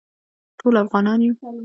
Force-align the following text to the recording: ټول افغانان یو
ټول 0.59 0.73
افغانان 0.83 1.19
یو 1.25 1.33